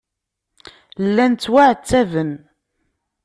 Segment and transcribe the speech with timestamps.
[1.07, 2.31] Llan ttwaɛettaben.